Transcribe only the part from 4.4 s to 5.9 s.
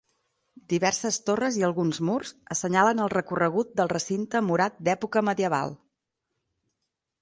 murat d'època medieval.